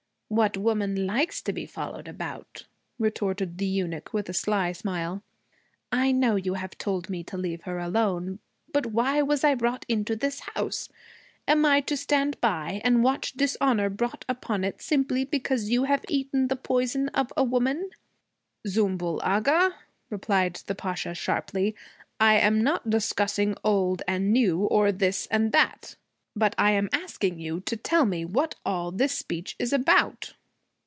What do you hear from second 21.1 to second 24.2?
sharply, 'I am not discussing old